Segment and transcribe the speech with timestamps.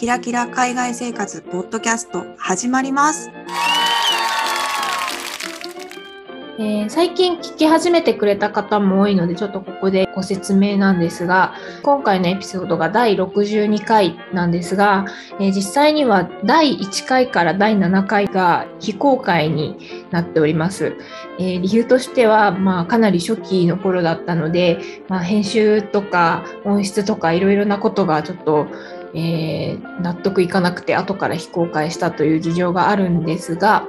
[0.00, 3.30] キラキラ海外生活ポッドキャスト始まります。
[6.58, 15.04] えー最近聞き始めてくれた方も多いのでちょっとここでご説明なんですが今回のエピソードが第62回なんですが、
[15.38, 20.96] えー実際には第1回から第7回が非公開になっております。
[21.38, 24.78] えー理由としては、まあ、かなり初期の頃だったので、
[25.08, 28.66] まあ、編集とか音質とかいろいろなことがちょっと、
[29.14, 33.86] えー納得いかなくて後から非公開したという事情があるんですが、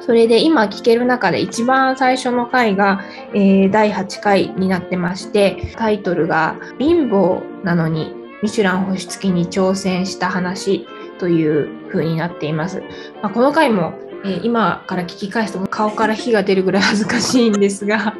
[0.00, 3.02] それで今聞ける中で一番最初の回が、
[3.34, 10.86] えー第8回になってましてタイトルが「貧乏なのにミシュラン星付きに挑戦した話」
[11.18, 12.82] という風になっています。
[13.22, 18.14] まあ、この回も、えー今から聞き返すと顔から火が出るぐらい恥ずかしいんですが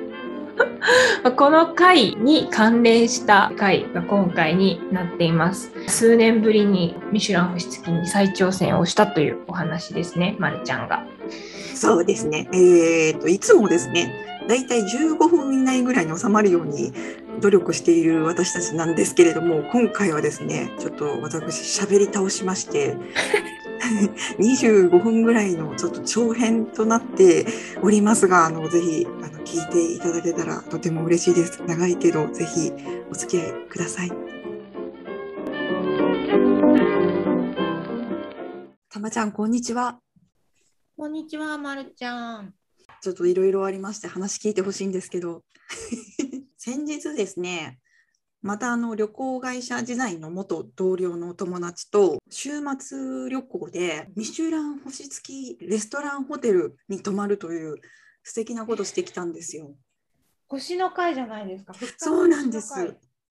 [1.36, 5.72] この回に関連した回が今回になっています。
[5.86, 11.06] 数年ぶりにミシュラン星付きに再挑戦をしたというお話ですね、まるちゃんが。
[11.74, 12.48] そうですね。
[12.52, 14.12] えー、といつもですね、
[14.48, 16.92] だいたい15分以内ぐらいに収まるように
[17.40, 22.96] 努力している私たちなんですけれども、今回はですね、ちょっと私喋り倒しまして。
[24.38, 27.46] 25分ぐらいのちょっと長編となって
[27.82, 31.62] おりますが、あのぜひあの聞いていただけたらとても嬉しいです。
[31.66, 32.72] 長いけどぜひ
[33.10, 34.12] お付き合いください。
[38.88, 39.98] たまちゃんこんにちは。
[40.96, 42.54] こんにちは、まるちゃん。
[43.00, 45.42] ちょっといろいろありまして話聞いてほしいんですけど
[46.56, 47.80] 先日ですね
[48.42, 57.76] またあの旅行会社時代の元同僚のお友達と週末旅行でミシュラン星付きレストランホテルに泊まるという
[58.24, 59.72] 素敵なことしてきたんですよ。
[60.48, 61.72] 星の会じゃないですか？
[61.96, 62.74] そうなんです。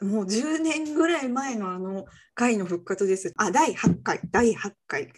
[0.02, 3.34] もう10年ぐらい前のあの回の復活です。
[3.38, 5.12] あ、第8回、第8回。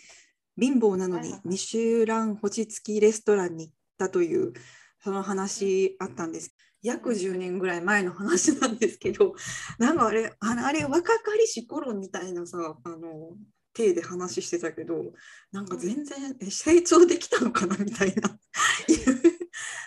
[0.59, 4.53] 貧乏なのにミシュラン星付きレストランに行ったという
[5.03, 6.53] その話あったんです。
[6.83, 9.33] 約10年ぐらい前の話なんですけど、
[9.79, 13.31] なんかあれ、あのあれ若かりし頃みたいなさ、あの、
[13.73, 15.13] 体で話してたけど、
[15.51, 18.29] なんか全然え成長できたのかなみたいな。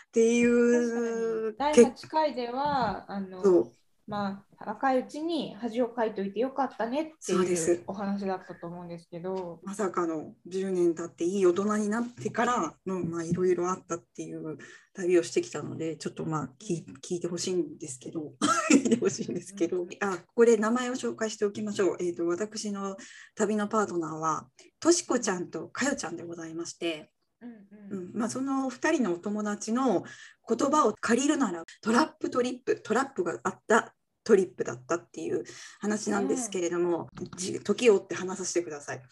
[0.09, 3.73] っていう第結8回ではあの構
[4.07, 14.59] まあ若いうちに恥をかいといてよかったねっていうお話だったと思うんですけど、まさかの10年経っていい大人になってからのまあいろいろあったっていう
[14.95, 18.33] 旅をしてきたのでちょっとまあ聞い聞いてほしいんですけど。
[18.71, 19.87] 聞いてほしいんですけど。
[20.01, 22.97] あここで名前を紹介しておきましょう、えー、と私の
[23.35, 24.49] 旅のパートナーは
[24.81, 27.57] としこちゃんとかよちゃんでございまして、うんう
[27.91, 28.13] うん。
[28.13, 30.05] んまあ、その2人のお友達の
[30.49, 33.95] 言葉を借りるならトラップトリップトラップがあった
[34.27, 35.45] トリップだったっていう
[35.81, 39.03] 話なんですけれども、じ時を追って話させてください。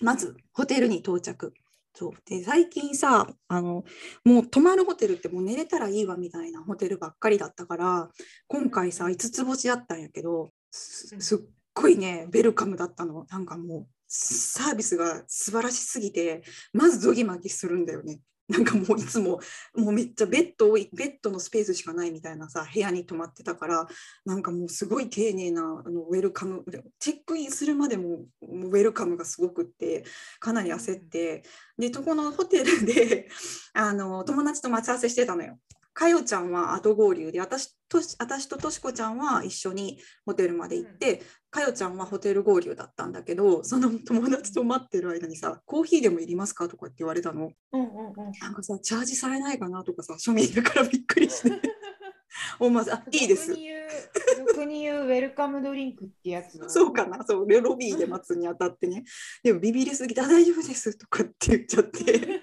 [0.00, 1.52] まずホテルに到着。
[1.96, 3.84] そうで最近さあの
[4.24, 8.10] もう泊まるホテルってもう寝れたらいいわみたいなホテルばっかりだったから
[8.48, 11.38] 今回さ5つ星だったんやけどすすっ
[11.72, 16.42] ごいねウェルカムだったのなんかもうサービスが素晴らしすぎて
[16.72, 18.18] まずドギマギするんだよね。
[18.48, 19.40] なんかもういつも
[19.74, 23.86] もうめっちゃベッドをベッドのスペースしかないみたいなさ部屋に泊まってたから
[24.26, 26.62] なんかもうすごい丁寧なあのウェルカム
[26.98, 30.04] チェックインするまでもウェルカムがすごくって
[30.40, 31.42] かなり焦って。
[31.76, 33.28] でそこのホテルで
[33.72, 35.58] あの友達と待ち合わせしてたのよ。
[35.94, 41.22] かよちゃんは後合流で私とし私ととしこちゃんは一緒にホテルまで行って、
[41.54, 47.52] かよちゃんはホテル合流だったんだけどその友達と待ってる間にさ「コーヒーでもいりますか?」とかって言われたの。
[47.72, 51.60] うんうんうんなんかさ、チャージされないかなとかさ、庶民だからびっくりして。
[52.58, 53.54] 思わず、あ、いいです
[54.46, 54.64] 俗。
[54.64, 59.04] に言うウェルカムドリンクってやつそうかな、そう、でロビーで待つにあたってね。
[59.42, 62.42] でもビビりすぎて、あ大丈夫ですとかって言っちゃって。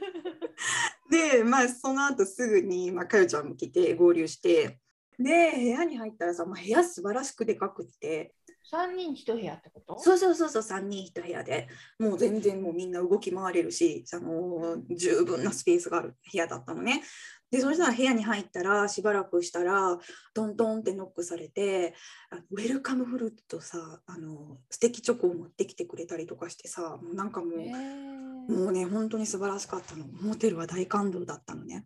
[1.10, 4.80] で、まあ、その後すぐに、まあ、かよちゃんも来て合流して。
[5.20, 8.34] で、部屋に入ったらさ、まあ、部屋素晴らしくでかくって。
[8.72, 10.00] 3人1部屋ってこと？
[10.00, 11.68] そうそうそうそう、3人1部屋で、
[12.00, 17.04] もう全然もうみんな動き回れるし、あの十分なスペースがある部屋だったのね。
[17.52, 20.00] で、そしたら部屋に入ったら、しばらくしたら、
[20.34, 21.96] トントンってノックされて、
[22.30, 27.52] あウェルカムフルーツとさ、あの素敵チョコを持ってきてくれたりとかしてさ、もうなんかもう、
[28.48, 30.06] もうね、本当に素晴らしかったの。
[30.22, 31.86] モテルは大感動だったのね。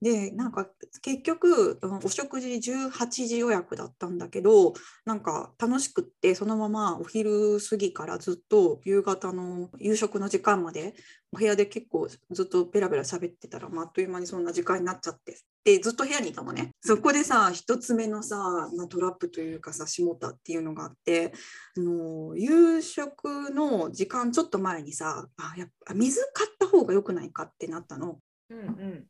[0.00, 0.68] で、なんか
[1.02, 4.74] 結局、お食事18時予約だったんだけど、
[5.04, 10.94] なんか楽しくって、そのままお昼過ぎからずっと夕方の夕食の時間まで、
[11.32, 18.36] お部屋で結構ずっとベラベラ喋ってたら、ま、あっという間にそんな時間になっちゃってでずっと部屋にいたのねそこでさ一つ目のさ、
[18.76, 21.32] まあ、トラップというかさ下田っていうのがあって
[21.76, 28.18] あの夕食の時間ちょっと前にさあやっぱ水買った方が良くないかってなったの。
[28.50, 29.04] うんうん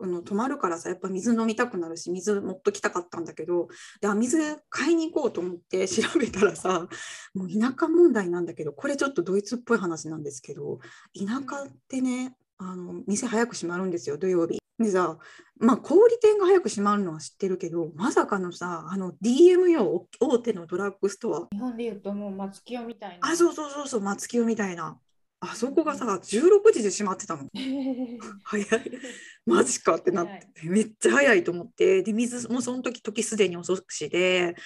[0.00, 3.68] あの泊まるからさやっぱ水飲みたくなるし水持っときたかったんだけど
[4.00, 4.38] であ水
[4.70, 6.86] 買いに行こうと思って調べたらさ
[7.34, 10.78] もう田舎問題なんだけどこれちょっとドイツっぽい話なんですけど
[11.18, 14.58] 田舎ってねあの店早く閉まるんですよ土曜日。
[14.78, 15.18] でさ
[15.58, 23.28] まあ小売店が早く閉まるのは知ってるけどまさかのさあの DMO 大手のドラッグスト日本で言うともう松清みたいな。
[23.28, 24.98] アあそうそうそうそう松清みたいな。
[25.40, 27.48] あそこがさ16時で閉まってたの。
[28.44, 28.68] 早い。
[29.46, 30.68] マジかってなって。
[30.68, 32.02] めっちゃ早いと思って。
[32.02, 34.56] で水もその時時すでに遅しで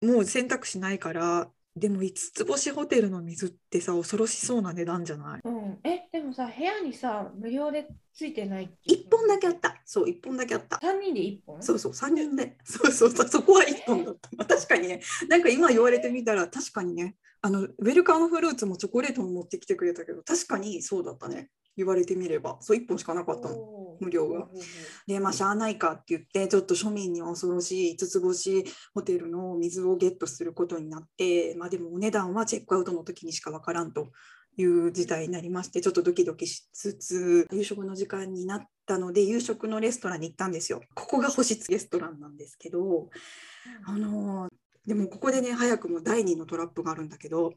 [0.00, 5.40] もう選択肢ないからでも5つ星ホテルの水ってさ恐ろしそうな値段じゃない？
[5.44, 5.99] うん、えで
[6.30, 9.80] もさ部屋にさ無料でついてないって1本だけあった。
[9.84, 10.76] そう1本だけあった。
[10.76, 11.62] 3人で1本？
[11.62, 12.56] そうそう3人で。
[12.64, 15.00] そうそうそうそこは1本だった、まあ、確かにね。
[15.28, 17.16] なんか今言われてみたら確かにね。
[17.42, 21.50] あのウェルカムフルーツもチョコレートも持ってきてくれたけど確かにそうだったね。
[21.76, 22.58] 言われてみれば。
[22.60, 23.56] そう1本しかなかったの。
[24.00, 24.48] 無料が。
[25.06, 34.10] でまあしゃあないかって言ってちょっと庶民には恐ろしい5つ星ホテルの水をゲットすることになってまあでもお値段はチェックアウトの時にしかわからんと
[34.60, 40.80] いう事態になりましてちょっとドキドキしつつ夕食の時間になったので夕食のレストランに行ったんですよ。
[40.94, 43.08] ここが星付きレストランなんですけど
[43.86, 44.50] あのー
[44.86, 47.52] でもここでね早くも第2のトラップがあるんだけど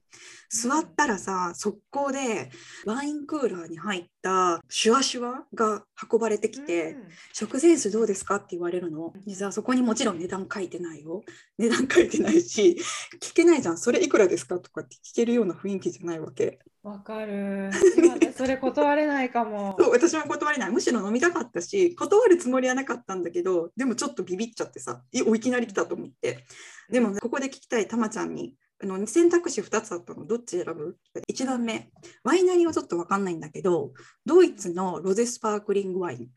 [0.49, 2.51] 座ったらさ速攻で
[2.85, 7.03] ワインクーラーに入ったシュワシュワが運ばれてきて、うん
[7.33, 9.13] 食前酒どうですかって言われるの。
[9.25, 11.23] 実はそこにもちろん値段書いてないよ。
[11.57, 12.77] 値段書いてないし、
[13.21, 13.77] 聞けないじゃん。
[13.77, 16.59] それいくらですかとかって聞けるような雰囲気じゃないわけ。
[16.83, 17.71] わかる。
[18.35, 19.75] それ断れないかも。
[19.79, 20.71] そう私も断れない。
[20.71, 26.45] むしろ飲みたかったし、断るつもりはなかったんだけど、でもちょっとビビっちゃってさ、いおいきなり来たと思って。
[26.89, 28.55] でも、ここで聞きたいたまちゃんに。
[28.81, 30.97] あの選択肢2つあったのどっち選ぶ
[31.29, 31.89] ?1 番目
[32.23, 33.93] ワイナリーはちょっと分かんないんだけど
[34.25, 36.27] ドイツのロゼスパークリングワイン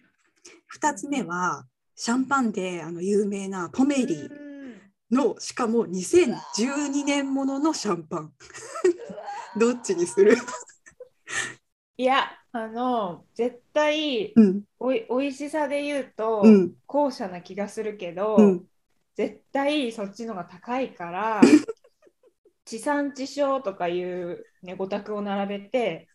[0.81, 1.67] 2つ目は
[1.97, 4.47] シャンパンであの有名なポメリーうん
[5.11, 8.33] のしかも2012年もののシャンパン
[9.59, 10.37] どっちにする？
[11.99, 14.63] いや、あの、絶対うん。
[14.79, 16.75] おい、おいしさで言うと、うん。
[16.87, 18.65] 後者な気がするけど、うん。
[19.17, 21.41] 絶対そっちのが高いから、
[22.67, 26.09] 地産地消とかいうね、ご託を並べて、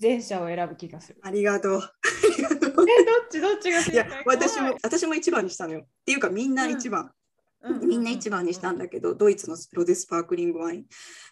[0.00, 1.18] 前者を選ぶ気がする。
[1.22, 1.80] ありがとう。
[1.80, 1.90] あ
[2.36, 2.70] りがとう。
[2.70, 2.84] え、どっ
[3.30, 5.80] ちどっちが正いや解私も私も一番にしたのよ。
[5.80, 7.10] っていうかみんな一番、
[7.62, 7.88] うん。
[7.88, 10.86] みんな一番にしたんだけど、ドイツのロゼスパークリングワイン。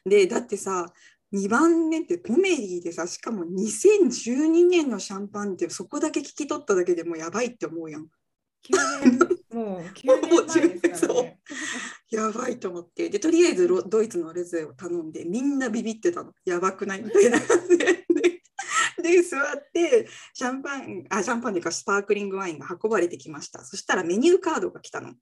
[0.07, 0.87] でだってさ
[1.35, 8.03] 2番目ってポメリーでさしかも2012年のシャンパンってそこだけ聞き取っただけでもうやばいって思うやん。
[8.03, 8.07] 9
[9.05, 9.19] 年、
[9.53, 11.41] もう9年前ですからね。
[12.11, 13.11] やばいと思って。
[13.11, 16.33] でとりあえずロドイツのレゼを頼んでみんなビビってたの。
[16.45, 17.41] やばくないみたいな。
[17.41, 18.07] 感 じで
[19.03, 23.65] でで座ってシャンパンあシャンパンというかスパークリングワインが運ばれてきました。
[23.65, 25.15] そしたらメニューカードが来たの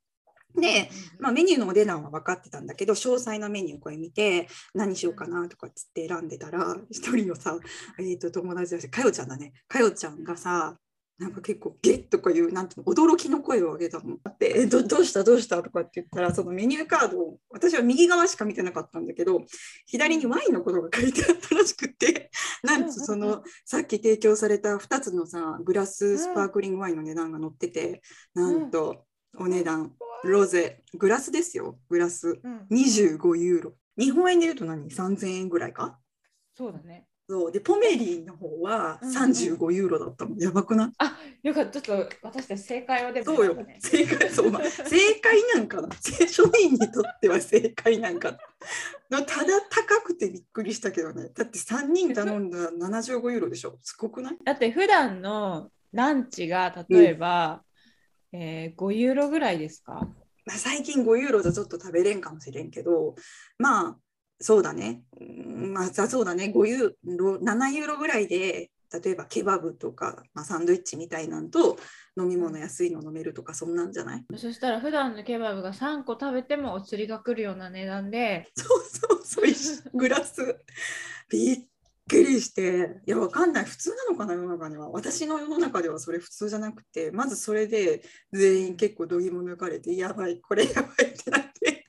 [0.54, 7.58] で、まあ、メニューのお値段は分かってたんだけど詳細なメニューをこれ見て何しようかなとかっつって選んでたら一人のさ、
[7.98, 9.52] えー、と友達だしかよちゃんだね。
[9.68, 10.76] かよちゃんがさ
[11.18, 14.16] なんか結構ゲッとかいうなんていうの驚きの声を上げたの。
[14.40, 15.22] でえどどうした？
[15.22, 15.62] どうした？
[15.62, 19.42] とかって言ったらそのメニューカードを私は右側しか見てなかったんだけど
[19.86, 22.30] 左にワインのことが書いてあったらしくて
[22.64, 28.02] なんとそのさっき提供された2つのさグラススパークリングワインの値段が載ってて
[28.34, 29.04] なんと
[29.38, 29.92] お値段。
[30.24, 31.78] ロゼグラスですよ。
[31.88, 32.38] グラス。
[32.42, 32.66] うん。
[32.70, 33.72] 25ユーロ。
[33.98, 35.98] 日本円で言うと何？3000円ぐらいか？
[36.54, 37.06] そうだね。
[37.28, 37.52] そう。
[37.52, 39.16] でポメリーの方はうんうん。
[39.16, 40.90] 35ユーロだったの、やばくない？
[40.98, 41.80] あ、よかった。
[41.80, 43.56] ちょっと私たち正解をでもそうよ。
[43.80, 45.88] 正解そう、まあ、正解なんかな。
[45.88, 48.38] 庶民にとっては正解なんか
[49.10, 49.22] な。
[49.22, 51.30] ただ高くてびっくりしたけどね。
[51.34, 53.78] だって3人頼んだら75ユーロでしょ。
[53.82, 54.36] すごくない？
[54.44, 57.62] だって普段のランチが例えば、
[58.32, 60.08] えー、5ユーロぐらいですか？
[60.44, 63.14] まあ、最近5ユーロじゃちょっと食べれんかもしれんけど
[63.58, 63.96] まあ
[64.40, 65.02] そうだね。
[65.20, 66.52] うんまあさそうだね。
[66.54, 71.78] 5ユーロ7ユーロぐらいで例えばケバブとか、まあ、サンドイッチみたいなんと
[72.20, 74.24] 飲み物安いの飲めるとかそんなんじゃない？
[74.36, 78.48] そしたら普段のケバブが3個食べてもお釣りが来るような値段で。
[78.56, 78.82] そう
[79.22, 79.96] そうそう。
[79.96, 80.58] グラス。
[81.30, 81.58] びっ
[82.08, 83.64] くりしていやわかんない。
[83.64, 84.90] 普通なのかな世の中には。
[84.90, 91.82] 私の世の中ではそれ普通じゃなくてまずそれで全員結構度肝抜かれてやばいこれやばいってなって。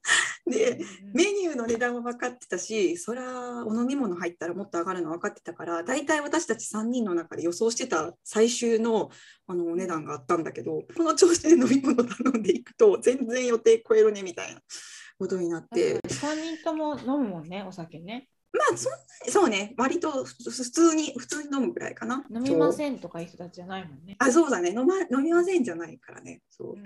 [0.45, 0.77] でで
[1.13, 9.09] メニューの値段は分かってたしそれはお飲み物入ったらもっと上がるの分かってたから大体私たち3人の中で予想してた最終の
[9.47, 14.61] あのお値段があったんだけどこの調子で飲み物頼んでいくと全然予定超えるねみたいな
[15.17, 15.99] ことになって。
[15.99, 19.73] 3人とも飲むもんねお酒ねまあそんなにそうね。
[19.77, 22.23] 割と普通に普通に飲むぐらいかな。
[22.29, 24.15] 飲みませんとかいう人たちじゃないもんね。
[24.19, 24.69] あそうだね。
[24.69, 26.41] 飲,、ま、飲みませんじゃないからね。
[26.49, 26.83] そう、うん、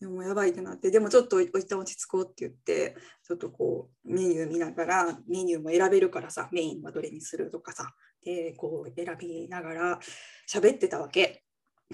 [0.00, 0.90] でもやばいってなって。
[0.90, 7.92] でもちょっと一旦落ち着こうって言ってちょっとこうメニュー見ながらメニューも選べるからさメインはどれにするとかさ
[8.24, 10.00] でこう選びながら
[10.50, 11.44] 喋ってたわけ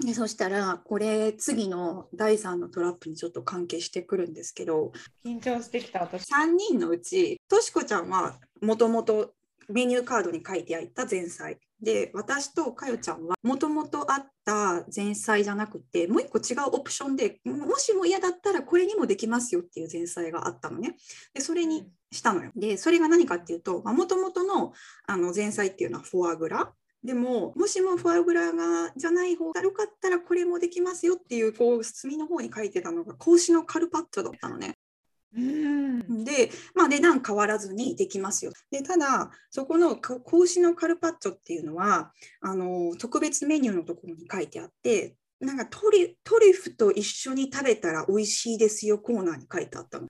[0.03, 4.91] でそしたらこれ次の第3のトラップにちょっと関係してくるんですけど
[5.25, 6.31] 緊張してきた私。
[6.31, 9.33] 3人のうちとしこちゃんはもともと
[9.69, 20.95] メニューカードに書いてあった前菜で私とかよちゃんはもともとあった前菜じゃなくてもう一個違うオプションでもしも嫌だったらこれにもできますよっていう前菜があったのね。
[21.33, 22.51] でそれにしたのよ。
[22.55, 24.73] でそれが何かっていうともともとの
[25.07, 26.71] あの前菜っていうのはフォアグラ
[27.03, 34.77] でももしもフォアグラがじゃない方がよかったらこれもできますよっていうこう隅の方に書いてたのが格子のカルパッチョだったのね。
[35.35, 38.51] うんで、まあ、値段変わらずにできますよ。
[38.71, 42.11] でただそこの格子のカルパッチョっていうのは
[42.41, 50.07] あの特別メニューのところに書いてあってなんかトリトリュフと一緒に食べたら美味しいですよコーナーに書いてあったの。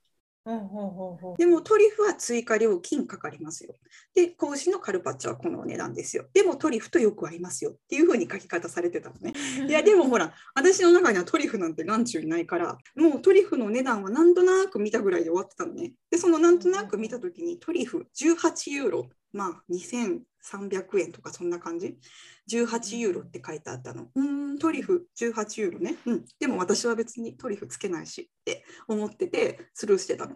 [1.38, 3.75] でもトリュフは追加料金かかりますよ。
[4.16, 6.25] で、格子のカルパッチョはこの値段ですよ。
[6.34, 9.34] でもトリュフとよく合いますよっていうふうに書き方されてたのね。
[9.68, 15.94] いや、でもほら、私の中にはトリュフなんて眼中にないから、もうトリュフの値段はなんとなく見たぐらいで終わってたのね。
[16.10, 19.63] で、そのなんとなく見たときにトリュフ18ユーロ、まあ
[20.51, 21.98] 2300円とかそんな感じ
[22.50, 24.08] ？18ユーロって書いてあったの。
[24.16, 25.96] うん、トリュフ18ユーロね。
[26.06, 26.25] うん。
[26.39, 30.36] でも私は別にトリュフつけないしって思っててスルーしてたの。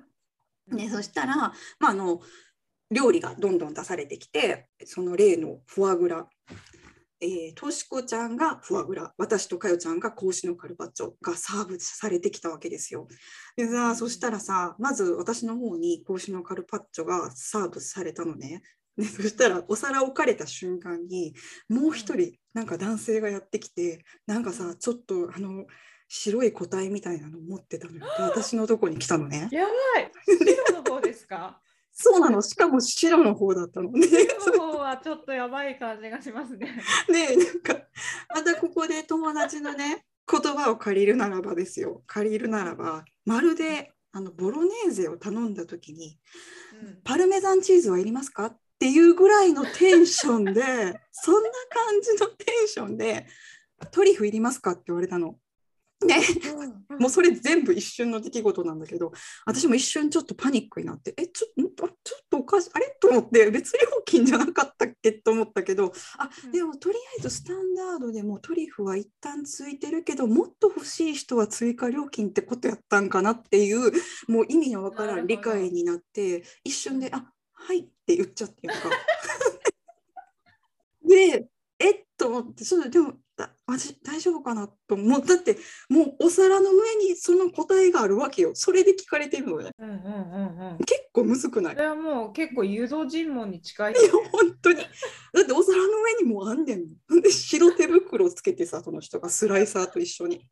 [0.67, 1.51] ね、そしたら、ま
[1.87, 2.21] あ、あの
[2.91, 6.27] 料理がどんどん出されてきてその例のフォアグラ、
[7.21, 13.07] えー、としこちゃんがフォアグラ私とかよちゃんが格子のカルパッチョがサーブされてきたわけですよ。
[13.55, 18.61] でさそしたらさまず私の方に格子のカルパッチョがサーブされたのね。
[18.97, 21.33] でそしたらお皿置かれた瞬間に
[21.69, 25.65] もう一人なんか男性がやってきてなんかさちょっとあの
[26.13, 28.05] 白い個体みたいなの持ってたのよ。
[28.19, 29.47] 私のとこに来たのね。
[29.49, 29.69] やば
[30.01, 30.11] い。
[30.67, 31.61] 白の方ですか？
[31.93, 32.41] そうなの。
[32.41, 34.05] しかも白の方だったのね。
[34.41, 36.67] 白の方はちょっとやばい感じがしますね。
[37.09, 37.87] ねなんか
[38.35, 42.03] またここで友達のね言葉を借りるならばですよ。
[42.07, 46.19] 借りるならばまるであのボロネーゼを頼んだ時に、
[46.83, 48.47] うん、パルメザンチーズはいりますか？
[48.47, 50.53] っていうぐらいのテンションで
[51.13, 53.27] そんな感じのテンションで
[53.91, 55.37] トリュフいりますかって言われたの。
[56.03, 56.19] ね、
[56.97, 59.11] もうそれ全部一瞬の出来事なんだけど
[59.45, 61.95] 私も一瞬ちょっとパニックになってえちょちょっ
[62.27, 62.97] とおかしいあれ？
[62.99, 65.11] と思って別料金じゃなかったっけ？
[65.11, 73.91] と思ったけどあでもとりあえずスタンダードでもトリュフは一旦ついてるけどもっと欲しい人は追加料金ってことやったんかなっていう
[74.27, 77.31] もう意味のわからん理解になって一瞬で「あ
[77.71, 78.89] はい」って言っちゃっていうか。
[81.03, 81.47] で
[81.79, 83.13] えっと思ってそうでも
[83.65, 85.25] 私大丈夫かなと思う。
[85.25, 85.57] だって
[85.89, 88.51] もうお皿の上にその答えがあるわけよ。
[88.53, 91.75] それで聞かれてるのね、うんうんうんうん、結構むずくない？
[91.75, 94.77] それはもう結構誘導尋問に近い、ね、いや本当に。
[94.77, 94.83] だ
[95.41, 96.87] ってお皿の上にもうあんねん。
[97.21, 100.45] で白手袋つけてさその人がスライサーと一緒に。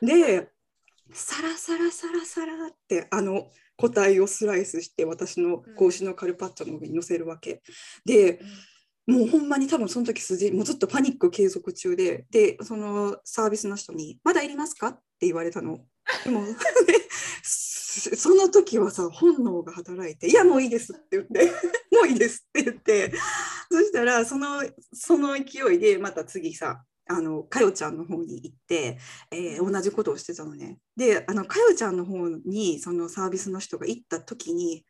[0.00, 0.48] で
[1.12, 7.62] サラサラサラサラってあの個体をスライスして私の格子のカルパッチョの上に乗せるわけ
[8.04, 8.46] で、うん
[9.06, 15.78] もうほんまに多分その時すじもうずっとパニック継続中ででそのサービスの人に「まだいりますか?」って言われたの。
[16.24, 16.44] でも
[17.42, 21.46] その時はさ本能が働いて「いやもういいです」って言って
[21.92, 23.12] 「もういいです」って言って
[23.70, 28.98] そしたらそのその勢いでまた次さあのかよちゃんの方に行って、
[29.30, 30.78] えー、同じことをしてたのね。
[30.96, 34.84] であのかよちゃんの方にそのサービスの人が行った時に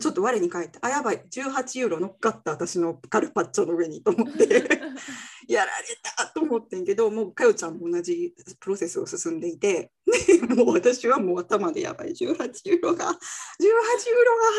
[0.00, 4.46] ちょっと我に返ってあやばい18ユーロ乗っかった私のカルパッチョの上にと思って
[5.48, 9.92] やられたと思ってんけどもうかよちゃんも同じプロセスを進んでいて
[10.56, 13.10] もう私はもう頭でやばい18ユーロが18
[13.60, 13.76] ユーロが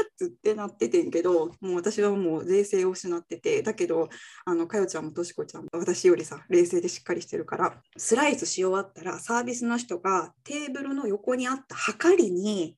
[0.05, 4.09] ってってなっててんけどもう私はもう冷静を失っててだけど
[4.45, 12.77] あのかよちゃんもとしこちゃんも私よりさ冷静でしっかりしてるからスライスし終わったらサービスの人がテーブルの横にあったはかりに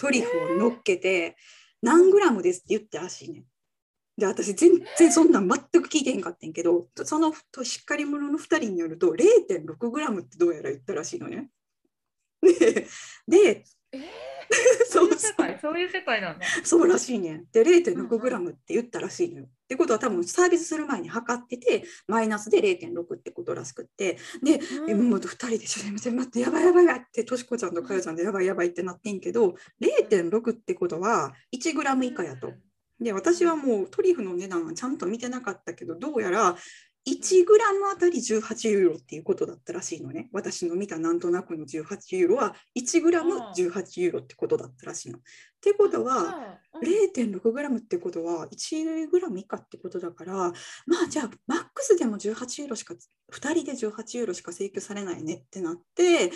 [0.00, 1.36] トリュフを乗っけて、
[1.82, 3.44] 何グラムですって言ってらしいね。
[4.16, 9.14] で私全然そんなん全く聞いてへんかったんけどそのしっかり者の2人によると
[9.48, 11.48] 0.6グラムってどうやら言ったらしいのね。
[12.42, 12.86] で
[13.28, 14.02] で、えー、
[14.90, 16.46] そうそうそういう世界なんだ。
[16.64, 17.46] そうらしいねん。
[17.52, 19.48] で 0.6g って言ったらしいのよ。
[19.70, 24.18] ってことは多分サービスする前に測っててマイナスで0.6ってことらしくって。
[24.42, 24.58] で、
[24.88, 32.52] えもう2人で「すいません待ってやばいやばいやばい」ってとしこちゃんとかよちゃんでやばいやばいってなってんけど0.6ってことは 1g 以下やと。
[32.98, 36.56] で私はもうトリュフの値段はちゃんと見てなかったけどどうやら
[37.08, 40.28] 1グラムあたり18ユーロっていうことだったらしいのね。
[40.32, 45.18] 私の見たなんとなくの18ユーロは1グラム18ユーロってことだったらしいの。
[45.18, 45.22] っ
[45.62, 50.52] てことは0.6グラムってことは1グラム以下ってことだからま
[51.04, 52.98] あじゃあマックスでも18ユーロしか2
[53.54, 56.32] 人で18ユーロしか請求されないねってなって、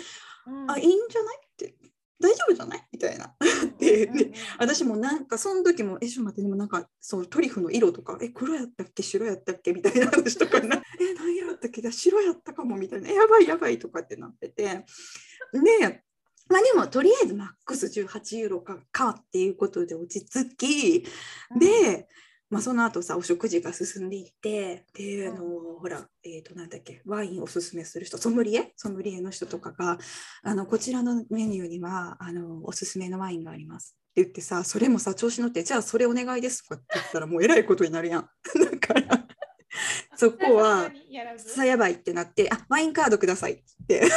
[0.47, 1.37] うん、あいいんじゃない？
[1.37, 1.75] って
[2.19, 2.87] 大丈夫じゃない？
[2.93, 3.35] みたいな。
[4.59, 9.03] 私もなんかその時も「えちょっと待ってでもなんかそうトリュフの色とかえ黒やったっけ？
[9.03, 11.81] 白やったっけ?」みたいな話とかな「え何色やったっけ？
[11.91, 14.85] 白やったかも」みたいな「やばいやばい」とかってなってて。
[15.53, 16.03] で
[16.47, 21.05] まあでもとりあえずマックス18ユーロかかっていうことで落ち着き。
[21.59, 22.07] で
[22.55, 28.71] まあ、その後さお食事が進んでいってであの、うん、ほら、えー、となんだっけワインおすすめする人ソムリエ？
[28.77, 29.97] ソムリエの人とかが
[30.41, 33.97] あのこちらのメニューにはあのおすすめのワインがあります。
[34.11, 38.29] って言ってさそれもさ調子乗ってじゃあそれお願いですとかって言ったらもうえらいことになるやん。
[38.71, 39.27] だから
[40.15, 40.89] そこは
[41.35, 44.07] さやばいってなってあワインカードくださいって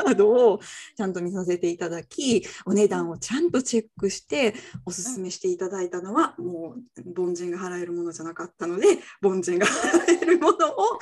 [0.00, 0.60] ードを
[0.96, 4.54] ちゃんと見させていただきお値段をちゃんとチェックして
[4.84, 8.86] おすすめしていただいたのはもう凡人が払えるものじゃなかったので
[9.22, 10.98] 凡人が払えるものを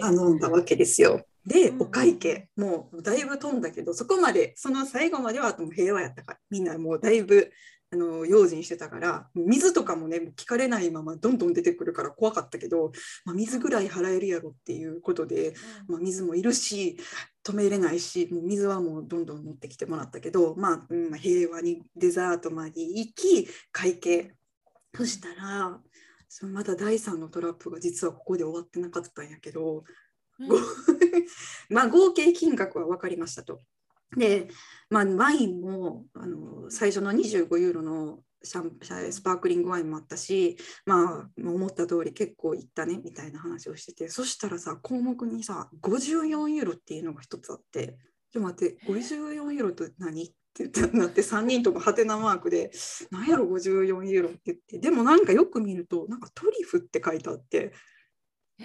[0.00, 1.24] 頼んだわけですよ。
[1.46, 7.52] で、お会計、もうだいぶ飛んだけど、そこまで、その最後までは平和やったから、みんなもうだいぶ
[7.92, 12.90] あの用心してたから水とかもね聞かれないままどんどん出てくるから怖かったけど、
[13.24, 15.54] まあ、水ぐらい払えるやろっていうことで、
[15.86, 16.98] まあ、水もいるし
[17.44, 24.34] 止めれないしもう水はもうどんどん持ってきてもらったけど、まあうん、平和にデザートまで行き会計。
[24.96, 25.80] そしたら
[26.28, 29.84] そのまだ第3のトラップが実はここで終わってなかったんやけど、
[30.38, 30.48] うん、
[31.68, 33.62] まあ合計金額は分かりましたと。
[34.16, 34.48] で、
[34.90, 47.96] まあ、ワインもあの最初の25ユーロのシャンスパークリングワインもあったし、まあ、思った通り結構いったねみたいな話をしててそしたらさ項目にさ54ユーロっていうのが一つあって
[48.32, 52.70] ちょっと待って54ユーロって何ってなって3人ともハテナマークで
[53.10, 54.78] 「何やろ54ユーロ」って言って。
[54.78, 57.72] でもなんかよく見るとなんかトリュフって書いてあって。
[58.60, 58.64] え、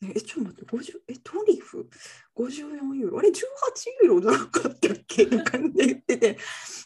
[0.00, 1.88] ちょっと待って、50え、トリュフ
[2.36, 3.18] 54ユーロ？
[3.18, 3.32] あれ18
[4.04, 5.26] ユーロじゃなかったっけ？
[5.26, 6.38] な感じで言ってて、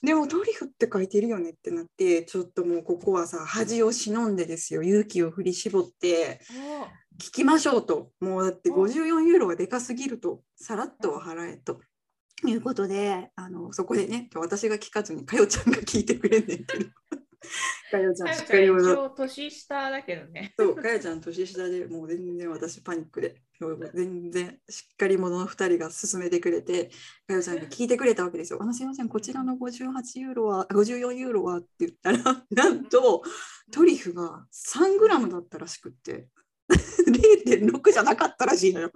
[0.02, 6.40] でもトリュフって書いてるよねってなって、ちょっともうここはさ、恥を忍んでですよ、勇気を振り絞って、
[7.20, 8.12] 聞きましょうと。
[8.20, 11.80] もうだって54ユーロはでかすぎると、さらっと払えと。
[12.44, 16.86] いうことであのそこでね私が聞かずにかよちゃんが聞いてくれんねんけど
[17.90, 19.10] かよちゃん、しっかり者。
[19.10, 20.54] 年下だけどね。
[20.58, 23.42] そう、かよちゃん年下でもう全然私パニックで、
[23.94, 26.90] 全然しっかり者の2人が進めてくれて、
[27.26, 28.62] かよちゃんが聞いてくれたわけですよ。
[28.62, 32.18] あのすいません、こちらの58ユーロは、54ユーロはって言ったら、
[32.50, 33.22] なんと
[33.70, 36.28] トリュフが3グラムだったらしくって、
[36.70, 38.92] 0.6じゃなかったらしいのよ。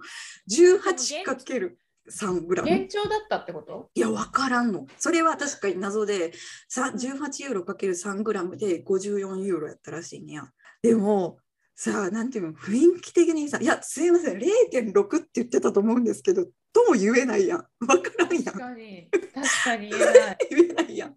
[0.49, 1.77] 18かける。
[2.11, 2.69] 3グラム。
[2.69, 3.89] 現状だったってこと？
[3.93, 4.87] いや、分からんの。
[4.97, 6.31] それは確かに謎で、
[6.71, 10.49] 18ユーロかける3グラムで54ユーロやったらしいねや。
[10.81, 11.39] でも、
[11.75, 17.65] さあ、なんていうの、雰囲気的にさ、いや、すいません、0.6って言ってたと思うんですけど、とも言えないやん。
[17.79, 18.43] 分からんやん。
[18.43, 20.37] 確かに、確かに言えない。
[20.49, 21.15] 言えないやん。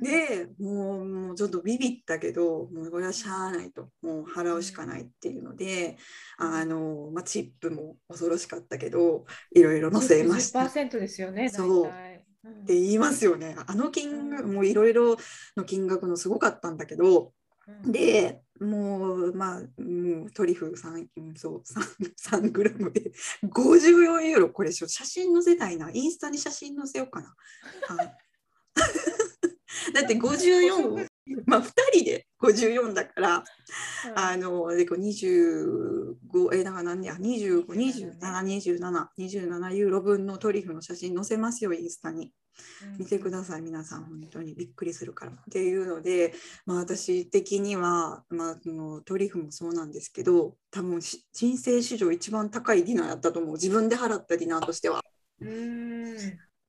[0.00, 3.90] でもうもうちょっとビビったけどもうこれはしゃあないと。
[4.02, 5.96] もう払うしかないっていうので
[6.38, 9.24] あの、まあ、チップも恐ろしかったけど
[9.54, 10.60] いろいろ載せました。
[10.60, 11.90] 10%ですよねそう。
[12.44, 13.54] って言いますよね。
[13.66, 15.16] あの金額、もういろいろ
[15.56, 17.32] の金額のすごかったんだけど、
[17.86, 23.12] でもうまあもうトリュフ 3, そう 3, 3グラムで
[23.44, 24.50] 54ユーロ。
[24.50, 25.90] これ写真載せたいな。
[25.92, 27.34] インスタに写真載せようかな。
[27.96, 28.16] はい
[29.94, 31.06] だって54
[31.46, 33.44] まあ2人で54だから、うん、
[34.18, 36.16] あので25
[36.54, 42.32] えだから何や25272727ユーロ分のトリュフの写真載せますよインスタに。
[42.98, 44.04] 見てください皆さん。
[44.04, 44.54] 本当に。
[44.54, 45.32] びっくりするから。
[45.32, 46.34] っていうので、
[46.66, 53.52] まあ、私的には、まあ、のトリュフもそうなんですけど多分人生史上一番高いディナーやったと思う。
[53.54, 55.02] 自分で払ったディナーとしては。
[55.40, 56.16] うん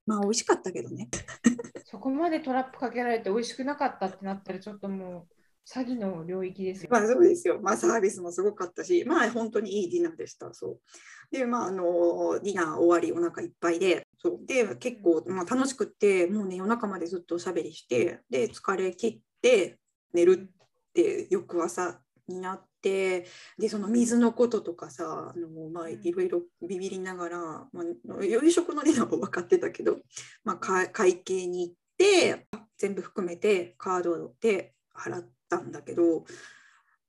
[0.05, 1.09] まあ美味しかったけどね。
[1.85, 5.33] そこまでトラップかけられて美味しくなかったってなったらちょっともう
[5.69, 6.89] 詐欺の領域ですよ。
[6.91, 7.59] まあそうですよ。
[7.61, 10.53] まあサービスもすごかったし、まあ本当にいいディナーでした。
[10.53, 10.79] そう。
[11.31, 19.77] で、まああのディナー終わりお腹いっぱいで、そうで結構、まあ、楽しくってもうね夜中までずっとおしゃべりしてで疲れ切って
[20.13, 23.25] 寝るって翌朝になって
[23.57, 27.37] でその水のこととかさあの、まあ、いろいろビビりながら、
[27.71, 27.81] ま
[28.19, 29.97] あ、夕食の値段は分かってたけど、
[30.43, 32.45] まあ、会計に行って
[32.77, 36.25] 全部含めてカードで払ったんだけど、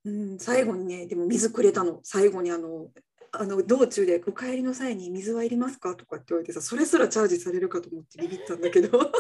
[0.05, 2.01] うん、最後にねでも水くれたの。
[2.05, 2.89] 最後にあの
[3.33, 9.11] あの道中で「お帰りの際に水はいりますか?」とかって言われてさそれすらチャージされるかと思ってビビったんだけど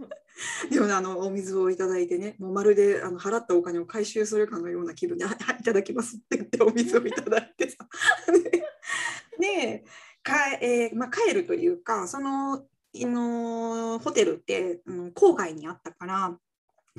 [0.70, 7.76] でもねあのお水をいただいてねもうまるであの払ったお金を回収するかのような気分で「はいいただきます」って言ってお水をいただいてさ。
[9.38, 9.84] で
[10.22, 16.38] か、えーまあ、帰るというかそののホテルって、うん、郊外にあったから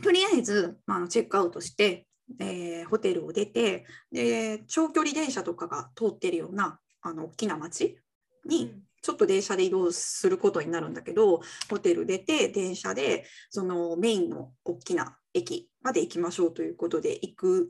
[0.01, 2.07] とりあえず、まあ、チェックアウトして
[2.37, 7.97] えー、ホテルを出てで長距離電車とかが通ってるようなあの大きな町
[8.45, 17.69] にちょっと電車で移動することになるんだけどホテル出て電車でそのメインの大きな駅まで行きましょうということで行く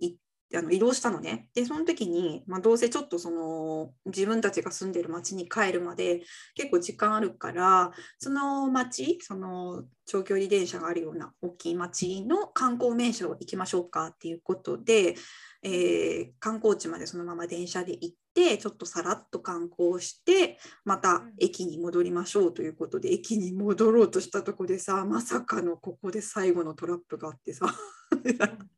[0.55, 1.47] あの移動したのね。
[1.53, 6.23] で、その時に、まあ、どうせちょっとその自分たちが住んでる町に帰るまで
[6.55, 15.15] 結構時間あるから、その町、その長距離電車があるような大きい町の観光名所行きましょうかっていうことで、
[15.61, 27.65] えー、観光地までそのまま電車で行って、ちょっとさらっと観光して、また駅に戻りましょうということで、駅に戻ろうとしたとこでさ、まさかのここで最後のトラップがあってさ。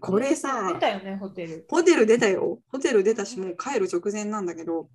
[0.00, 1.66] これさ、出たよね、ホテル。
[1.68, 2.60] ホテル出たよ。
[2.68, 4.88] ホテル出たし、もう帰る直前なんだけど、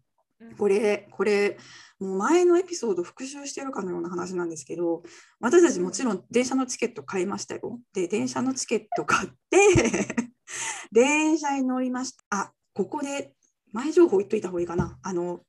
[0.57, 1.57] これ、これ、
[1.99, 5.03] もう前のエピソード復習してるかのような話なんですけど、
[5.39, 7.79] 私たちもちろん電車のチケット買いましたよ。
[7.93, 9.57] で、電車のチケット買って
[10.91, 12.23] 電車に乗りました。
[12.29, 13.33] あ、ここで
[13.73, 14.97] 前情報言っといた方がいいかな。
[15.03, 15.41] あの、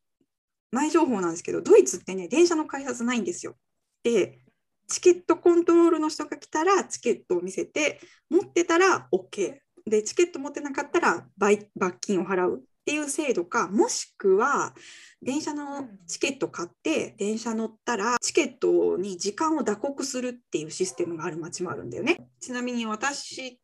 [0.73, 3.55] 前情報なんですけど、ドイツってね、電車の改札ないんですよ。
[4.03, 4.45] で、
[4.89, 9.55] チケットコントロールの人が来たらチケットを見せて持ってたら OK
[9.87, 11.69] でチケット持ってなかったら罰
[12.01, 14.75] 金を払うっていう制度かもしくは
[15.23, 22.29] 電車のチケット買って電車乗ったらチケットに時間を打刻するっていうシステムがある街もあるんだよね。
[22.41, 23.59] ちなみに私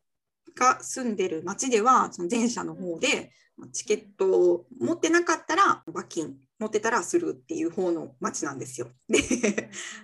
[0.55, 3.31] が住んでる町ではその電車の方で
[3.67, 8.89] チケットを持ってなかったら罰金持ってたらするっていう方の町なんですよ。
[9.09, 9.19] で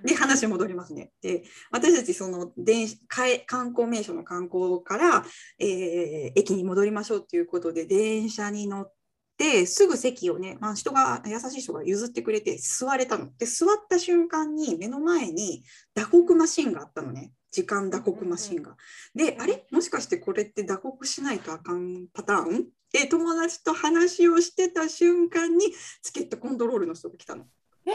[0.03, 1.11] で話戻りますね。
[1.21, 5.25] で私たちその電観光名所の観光から、
[5.59, 8.93] えー、駅に戻りましょうっていうことで電車に乗っ
[9.37, 13.29] てすぐ席をね、まあ、人が優しい人が譲ってくれて座れたの。
[13.37, 17.33] で座った瞬間に目の前に打刻マシンがあったのね。
[17.49, 18.75] 時間打刻マシンが。
[19.15, 19.65] で、あれ？
[19.71, 22.65] もしかしてこれって打刻しないとあかんパターン？
[22.97, 25.65] で、友達と話をしてた瞬間に
[26.01, 27.45] チケットコントロールの人が来たの。
[27.85, 27.93] えー？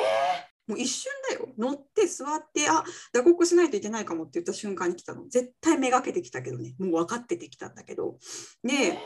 [0.68, 1.48] もう一瞬だよ。
[1.58, 5.28] 乗って座ってあ打刻しないといけないかもって言った瞬間に来たの。
[5.28, 6.76] 絶対めがけてきたけどね。
[6.78, 8.16] もう分かっててきたんだけど。
[8.62, 8.96] で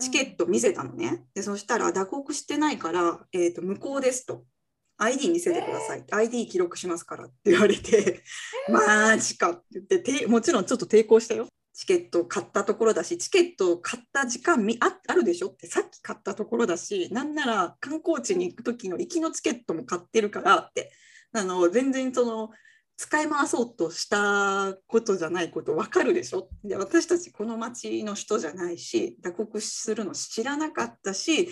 [0.00, 1.24] チケット見せたのね。
[1.32, 4.44] でそしたら打刻してないから、えーと、無効ですと。
[4.98, 8.22] ID 見せてください、えー、ID 記録しますからって言われて、
[8.68, 11.46] えー、マジかって言っててもちろんちょっと抵抗したよ。
[11.76, 15.48] チケットを買ったところだし、チケットを買った時間ああるでしょ？
[15.48, 20.90] ってさっき買ったところだし、なんなら観光地に行く時の行きのチケットも買ってるからって、
[21.32, 22.48] あの全然その
[22.96, 26.48] 使い回そうとしたことじゃないこと分かるでしょ？
[26.64, 31.50] で私たちこの町の人じゃないし打刻するの知らなかったし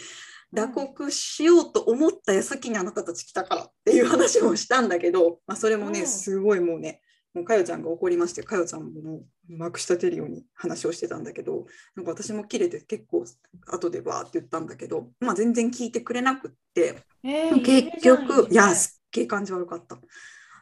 [0.54, 7.02] 打刻しようと思った矢先にあなたたち来たからっていう話もしたんだけど、まあ、それもねすごいもうね
[7.34, 11.66] もうかよちゃんが怒りましてかよちゃんもまくし立てるように話をしてたんだけど
[11.96, 13.24] なんか私も切れて結構
[13.66, 19.98] 後でわーって言ったんだけど、まあ、全然聞いてくれなくって、えー、結局いやすっげえ感じ悪かった。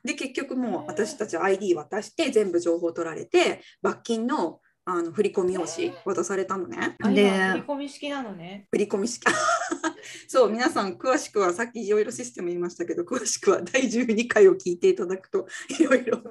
[0.05, 6.97] で結局もう私たち ID 渡して全部情報取られて罰金のあの振込用紙渡されたのね。
[7.15, 8.67] で振込式なのね。
[8.73, 9.25] 振込式
[10.27, 15.47] そう皆さん詳しくはさっきいろいろシステム言いましたけど詳しくは第12回を聞いていただくと
[15.79, 16.23] いろいろ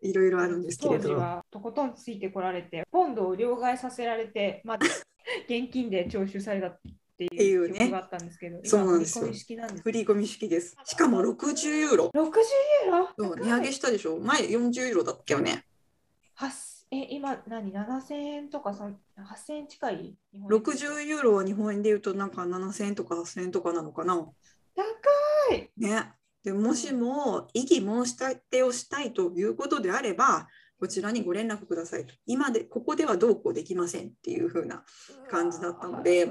[0.00, 1.02] いろいろあるんですけれど。
[1.02, 4.78] 当時はとことんついてこられてポンドを両替させられて、まあ、
[5.48, 6.80] 現金で徴収されたっ
[7.16, 7.88] ていうね。
[7.88, 9.26] があったんですけど、そうなんですよ。
[9.26, 10.76] 振り込み式です。
[10.84, 12.10] しかも60ユーロ。
[12.12, 12.20] 60
[12.86, 13.36] ユーロ？
[13.36, 14.18] 値上げしたでしょ？
[14.18, 15.64] 前40ユーロだったよね。
[16.94, 24.14] え、今何 ?7000 円とか8000円近い？60ユーロは日本円で言うとなんか7000円とか8000円とかなのかな？
[24.14, 26.12] 高いね。
[26.44, 32.12] でもしも異議申し立てをしたいということであれば、こちらにご連絡くださいと。
[32.26, 34.84] 今で、ここではどうこうできませんっていう風な
[35.30, 36.30] 感じだったので、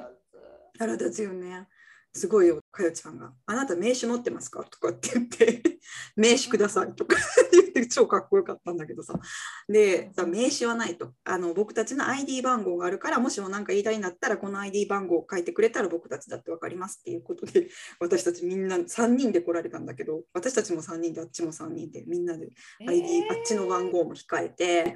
[0.78, 1.68] 腹立つよね。
[2.14, 5.64] すごいよかよちゃんが「あなた名刺持ってますか?」とかって言って
[6.16, 7.16] 「名刺ください」とか
[7.52, 9.20] 言って超かっこよかったんだけどさ。
[9.70, 11.14] でさ名刺はないと。
[11.24, 17.70] あの僕たちの ID 番号があるからもしも何か言いたいんだったらこの ID 番号を書いてくれたら僕たちだって分かりますっていうことで
[18.00, 22.50] 私たちみんな3人で来られたんだけど私たちも3人であっちも3人でみんなで
[22.86, 23.32] ID、えー。
[23.32, 24.96] あっちの番号も控えて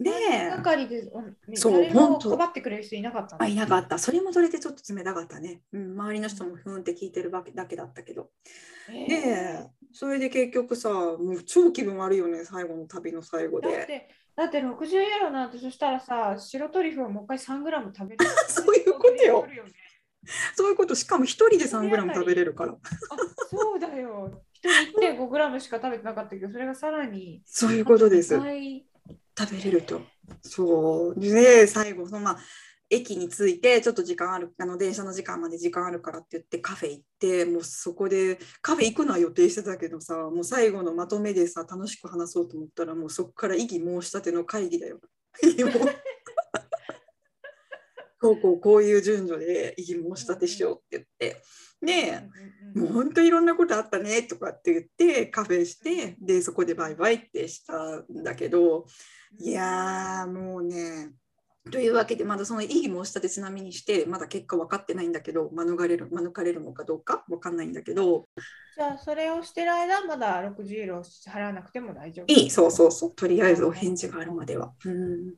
[0.00, 0.10] で
[0.50, 1.10] 係で、
[1.54, 2.36] そう本当。
[2.36, 3.42] 配ってくれる人いなかったの。
[3.42, 3.98] あいなかった。
[3.98, 8.30] それもそれでちょっと冷たかったね、うん、周りの人もふーんって聞いてるわけだけだったけど。
[8.90, 13.76] えでそれで結局さもう超気分悪いよね最後の旅の最後で。
[13.76, 18.24] だって、だって60ユーロなんてそしたらさ、白トリュフをもう一回3グラム食べる。
[18.48, 19.46] そういうことよ。
[19.46, 19.62] ね。
[20.54, 20.94] そういうこと。
[20.94, 22.72] しかも1人で 3g 食べれるから。
[22.72, 22.76] あ、
[23.50, 24.44] そうだよ。
[24.52, 27.42] 一人1.5グラムしか食べてなかったけど、それがさらに。
[27.44, 28.36] そういうことです。
[28.36, 28.86] 2倍
[29.38, 30.00] 食べれると。
[30.42, 31.20] そう。
[31.20, 32.38] で最後そのまあ
[32.90, 45.00] 駅に着いてちょっと時間あるあの電車の時間まで時間あるからって言ってカフェ行ってもうそこでカフェ行くのは予定してたけどさもう最後のまとめでさ楽しく話そうと思ったらもうそこから異議申し立ての会議だよ。
[48.20, 51.42] こうこうこういう順序で異議申し立てしようって言って。
[51.80, 52.08] で
[52.74, 52.92] うんうんうん。
[52.94, 58.86] もう本当いろんなことあったねとかって言ってカフェしてでそこでバイバイってしたんだけど
[59.36, 61.12] いやーもうね。
[61.70, 68.26] というわけでまだその異議申し立てちなみにしてまだ結果分かってないんだけど免れる免れるのかどうか分かんないんだけど。
[68.74, 72.32] じゃあ、それをしてる間、まだ60ユーロ払わなくても大丈夫。
[72.32, 73.14] いいそうそうそう。
[73.14, 74.72] とりあえずお返事があるまでは。
[74.84, 75.28] うん。
[75.30, 75.32] っ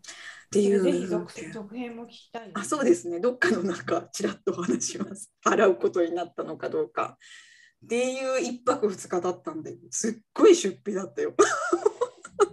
[0.52, 3.18] ていうぜひ続続編も聞きたい、あそうですね。
[3.20, 5.32] どっかのなんかちらっとお話します。
[5.46, 7.16] 払うことになったのかどうか。
[7.84, 11.34] っていう一泊二日だったんですっごい出費だったよ。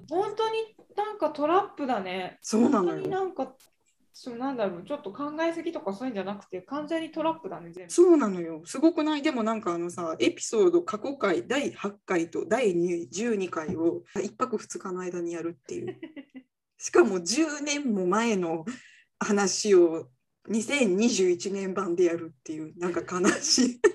[0.10, 0.77] 本当に？
[0.98, 2.40] なんかトラップだね。
[2.42, 3.08] そうなのよ。
[3.08, 3.56] なんか、
[4.12, 7.94] そうなんだろう、ちょっと考えすぎとかそういうんじゃなくて、完全にトラップだね、全部。
[7.94, 8.64] そうなのよ。
[8.66, 9.22] すごくない？
[9.22, 16.00] でもなんかあのさ、エピソード過去回第8回と第12回を1泊2日の間にやるっていう。
[16.80, 18.66] しかも10年も前の
[19.20, 20.10] 話を
[20.50, 23.82] 2021年版でやるっていう、なんか悲しい。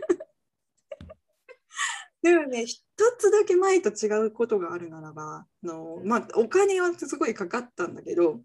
[2.22, 2.84] でもね、一
[3.18, 8.40] つだけ前と違うことがあるならば、あのまあ、お金はすごいかかったんだけど、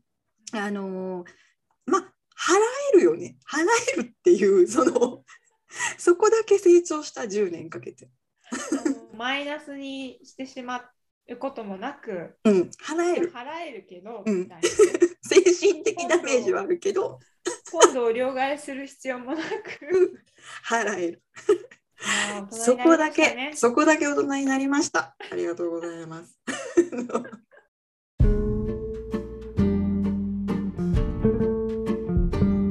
[0.53, 1.25] あの
[1.85, 2.55] まあ、払
[2.93, 3.37] えるよね。
[3.49, 3.65] 払
[3.97, 5.23] えるっていう、 その、
[5.97, 8.09] そこだけ成長した10年かけて。
[9.13, 10.89] マイナスにしてしま
[11.27, 13.31] うこともなく、うん、払える。
[13.31, 14.49] 払えるけど、うん
[15.27, 17.19] 精神的ダメージはあるけど、
[17.71, 20.23] 今度を両替する必要もなく、
[20.65, 21.23] 払える。
[22.51, 25.15] そこだけ、そこだけ大人になりました。
[25.31, 26.37] ありがとうございます。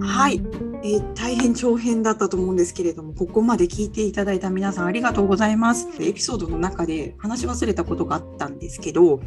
[0.03, 0.41] はい、
[0.83, 5.89] えー大変長編だったと思うんですけれども、ここまで聞いていただいた皆さんありがとうございます。
[6.01, 9.21] エピソードの中で話し忘れたことがあったんですけど、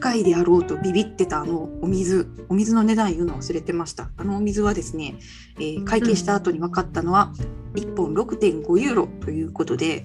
[0.00, 4.10] 高いであろうとビビってたあのお水、お水の値段言うの忘れてました。
[4.16, 5.16] あのお水はですね、
[5.56, 7.32] えー会計した後に分かったのは、
[7.74, 10.04] 1本6.5ユーロということで、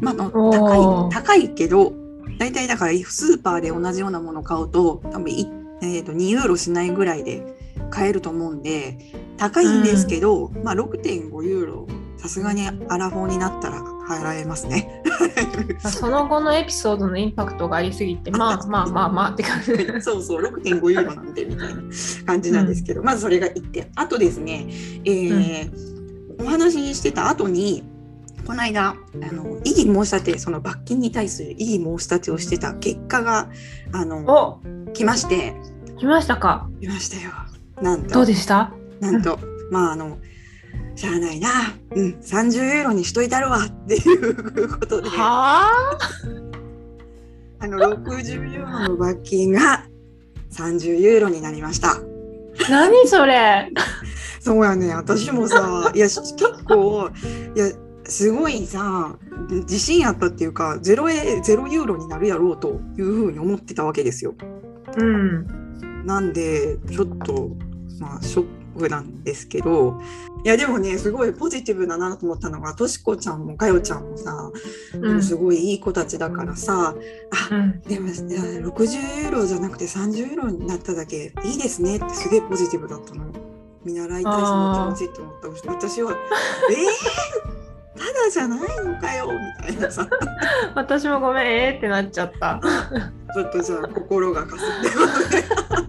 [0.00, 1.92] まあ、あの高い高いけど
[2.38, 5.46] 大体だからスーパーで同じようなものを買うと多分い、
[5.82, 7.42] えー、と2ユーロしないぐらいで
[7.90, 8.98] 買えると思うんで
[9.36, 15.02] 高いんですけど、まあ、6.5ユーロさすがにアラフォーになったら払えますね。
[15.82, 19.72] まあその後のエピソードのインパクトがありすぎて、まあまあまあまあって感じ。
[20.02, 21.82] そうそう6.5ユーロなんでみたいな
[22.26, 23.88] 感じなんですけど、まずそれが1点。
[23.96, 24.66] あとですね、
[25.04, 25.96] えー
[26.38, 27.82] お話ししてた後に
[28.46, 28.96] この間あ
[29.32, 33.48] の異議申し立てその罰金に対する異議申し立てをしてた結果が
[33.92, 34.60] あのお
[34.92, 35.54] 来まして。
[35.98, 36.68] 来ましたか。
[36.82, 37.32] 来ましたよ。
[37.80, 38.70] なんどとうでした？
[39.00, 39.38] なんと。
[39.70, 40.18] まああの
[40.96, 41.50] しゃあないな、
[41.94, 45.98] うん、30ユーロにしといたるわっていうことではあ？
[47.64, 49.84] あの60ユーロの罰金が
[50.52, 51.98] 30ユーロになりました。
[52.70, 53.70] 何それ？
[54.40, 57.10] そうやね私もさいやし結構
[57.54, 57.66] いや
[58.04, 59.16] すごいさ
[59.50, 64.34] 自信あったっていうかゼロエゼロユーロになるやろうというふうに思ってたわけですよ。
[64.96, 66.06] うん。
[66.06, 67.50] なんでちょっと
[67.98, 70.00] まあショックなんですけど
[70.44, 74.50] いやでもねすごいポジティブだなと思ったのがとしこちゃんもかよちゃんもさ、
[74.94, 75.22] うん。
[75.22, 76.94] すごいいい子たちだからさ
[77.50, 83.24] あうん、でもいや60ユーロじゃなくて30ユーロになっただけいいですねってすげえポジティブだったの。
[83.84, 86.12] 見習いたいその気持ちって思った私は
[86.70, 89.28] 「えー、ただじゃないのかよ」
[89.62, 90.08] みたいなさ
[90.74, 92.60] 私もごめん、えーってなっちゃった。
[93.32, 95.85] ちょっとじゃあ心がかすってそう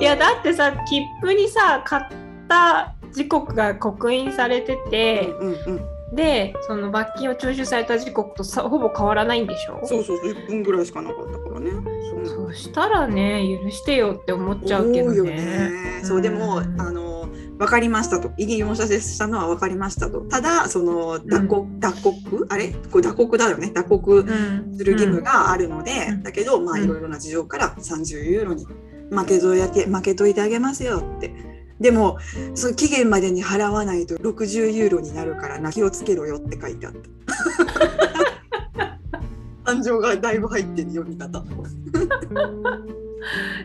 [0.00, 2.04] いや、だってさ、切符にさ、買っ
[2.48, 5.80] た時刻が刻印されてて、うんうん
[6.12, 9.80] でその罰金を徴収された時刻とさほぼ変わらないんでしょ？
[9.84, 11.72] そうそう1分ぐらいしかなかったからね。
[12.24, 12.52] そう。
[12.52, 15.32] そしたらね許してよって思っちゃうけどね。
[15.32, 15.70] ね。
[16.04, 16.80] そうでもん。
[16.80, 17.26] あの
[17.58, 18.30] 分かりましたと。
[18.36, 20.20] 異議申し立てしたのは分かりましたと。
[20.20, 22.68] ただその脱告、脱告あれ？
[22.92, 23.72] これ脱告だよね。
[23.74, 24.76] 脱告うん。
[24.76, 26.22] する義務があるので、うん。
[26.22, 26.84] だけどまあうん。
[26.84, 28.68] いろいろな事情から30ユーロに
[29.10, 31.32] 負けといて負けといてあげますよって。
[31.80, 32.18] でも
[32.54, 35.72] その期限までに払わないと60ユーロになるからな。
[35.72, 37.00] 気をつけろよって書いてあった。
[39.72, 41.42] 感情がだいぶ入ってる読み方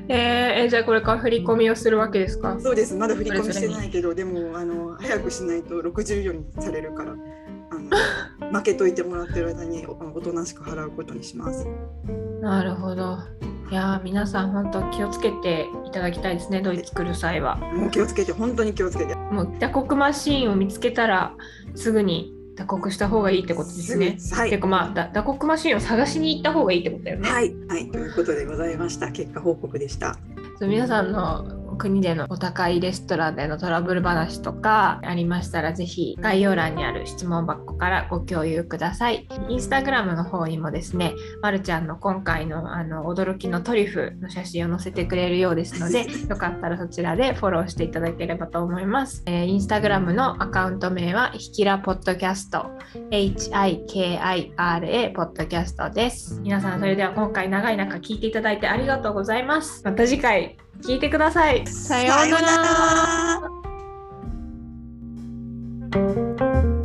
[0.07, 2.57] えーえじゃあこれから振り込みをするわけですか？
[2.59, 2.95] そうです。
[2.95, 11.67] まだ振り込みしてないけどでもあの早くしないと60ユーロにされるからあの負けといてもらってる間におおとなしく払うことにします。
[12.41, 13.17] なるほど。
[13.71, 17.57] いやー皆さん本当気をつけていただきたいですねドイツ来る際は。
[17.57, 21.35] もう気をつけて本当に気をつけてもう打刻マシーンを見つけたら
[21.75, 24.17] すぐに打刻した方がいいってことですね。
[24.17, 27.29] すぐはいていうかまあだ打刻マシーンを探しに行った方がいいってことだよね。
[27.29, 29.11] はい、はい、ということでございました。
[29.11, 30.17] 結果報告でした。
[30.61, 39.27] 皆さんの国でのお高いレストランでのトラブル話とかありましたらぜひ概要欄にある質問箱からご共有ください。
[39.47, 49.23] インスタグラムの方にもですね、まるちゃんの今回のあの驚きのトリュフの写真を載せてくれるようですので、 よかったらそちらでフォローしていただければと思います。
[49.25, 52.71] えーインスタグラムのアカウント名はひきらポッドキャスト
[53.09, 56.41] HIKIRA ポッドキャストです。
[56.41, 59.81] 皆さんそれでは今回長い中聞いていただいてありがとうございます。
[59.85, 61.65] また次回聞いてください。
[61.67, 62.41] さような
[66.71, 66.78] ら。